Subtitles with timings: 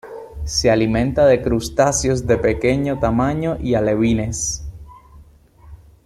[0.45, 4.67] Se alimenta de crustáceos de pequeño tamaño y alevines.